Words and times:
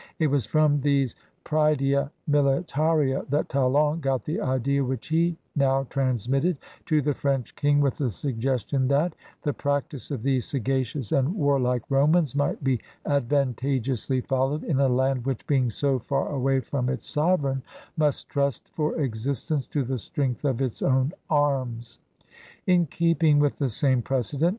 It 0.17 0.31
was 0.31 0.47
from 0.47 0.81
these 0.81 1.13
prcedia 1.45 2.09
militaria 2.27 3.29
that 3.29 3.49
Talon 3.49 3.99
got 3.99 4.25
the 4.25 4.41
idea 4.41 4.83
which 4.83 5.09
he 5.09 5.37
now 5.55 5.83
transmitted 5.91 6.57
to 6.87 7.03
the 7.03 7.13
French 7.13 7.55
King 7.55 7.81
with 7.81 7.99
the 7.99 8.05
sugges 8.09 8.67
tion 8.67 8.87
that 8.87 9.13
"the 9.43 9.53
practice 9.53 10.09
of 10.09 10.23
these 10.23 10.47
sagacious 10.47 11.11
and 11.11 11.35
war 11.35 11.59
like 11.59 11.83
Romans 11.87 12.35
might 12.35 12.63
be 12.63 12.79
advantageously 13.05 14.21
followed 14.21 14.63
in 14.63 14.79
a 14.79 14.89
land 14.89 15.23
which, 15.23 15.45
being 15.45 15.69
so 15.69 15.99
far 15.99 16.29
away 16.29 16.61
from 16.61 16.89
its 16.89 17.07
sover 17.15 17.53
eign, 17.57 17.61
must 17.95 18.27
trust 18.27 18.69
for 18.69 18.95
existence 18.99 19.67
to 19.67 19.83
the 19.83 19.99
strength 19.99 20.43
of 20.43 20.63
its 20.63 20.81
own 20.81 21.13
arms.'' 21.29 21.99
In 22.65 22.87
keeping 22.87 23.37
with 23.37 23.57
the 23.59 23.69
same 23.69 24.01
precedent. 24.01 24.49